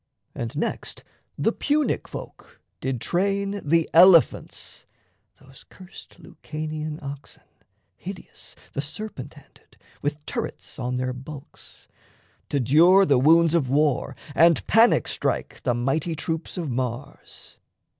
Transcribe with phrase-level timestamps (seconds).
[0.33, 1.03] And next
[1.37, 4.87] The Punic folk did train the elephants
[5.39, 7.43] Those curst Lucanian oxen,
[7.97, 11.87] hideous, The serpent handed, with turrets on their bulks
[12.49, 17.59] To dure the wounds of war and panic strike The mighty troops of Mars.